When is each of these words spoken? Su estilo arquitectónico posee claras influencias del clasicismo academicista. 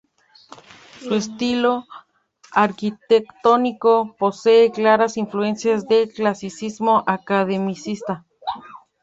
Su 0.99 1.13
estilo 1.13 1.85
arquitectónico 2.53 4.15
posee 4.17 4.71
claras 4.71 5.15
influencias 5.15 5.87
del 5.87 6.09
clasicismo 6.11 7.03
academicista. 7.05 8.25